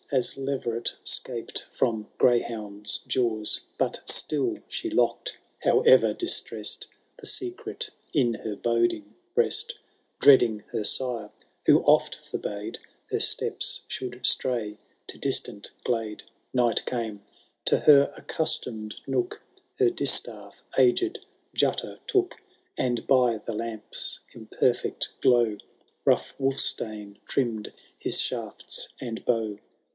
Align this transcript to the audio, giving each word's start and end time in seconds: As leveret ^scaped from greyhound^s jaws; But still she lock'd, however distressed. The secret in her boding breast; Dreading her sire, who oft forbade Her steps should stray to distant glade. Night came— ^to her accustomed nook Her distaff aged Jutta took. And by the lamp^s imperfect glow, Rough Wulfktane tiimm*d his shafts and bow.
As 0.09 0.35
leveret 0.35 0.95
^scaped 1.05 1.61
from 1.69 2.09
greyhound^s 2.19 3.05
jaws; 3.07 3.61
But 3.77 4.01
still 4.09 4.57
she 4.67 4.89
lock'd, 4.89 5.37
however 5.59 6.13
distressed. 6.13 6.87
The 7.17 7.25
secret 7.27 7.91
in 8.11 8.33
her 8.43 8.55
boding 8.57 9.13
breast; 9.35 9.77
Dreading 10.19 10.61
her 10.71 10.83
sire, 10.83 11.29
who 11.65 11.81
oft 11.83 12.15
forbade 12.15 12.79
Her 13.11 13.21
steps 13.21 13.83
should 13.87 14.25
stray 14.25 14.79
to 15.07 15.17
distant 15.17 15.71
glade. 15.85 16.23
Night 16.51 16.83
came— 16.85 17.23
^to 17.67 17.83
her 17.83 18.11
accustomed 18.17 18.95
nook 19.07 19.41
Her 19.77 19.91
distaff 19.91 20.63
aged 20.77 21.25
Jutta 21.55 21.99
took. 22.07 22.41
And 22.75 23.05
by 23.07 23.37
the 23.37 23.53
lamp^s 23.53 24.19
imperfect 24.33 25.09
glow, 25.21 25.57
Rough 26.03 26.33
Wulfktane 26.39 27.17
tiimm*d 27.29 27.71
his 27.97 28.19
shafts 28.19 28.89
and 28.99 29.23
bow. 29.23 29.57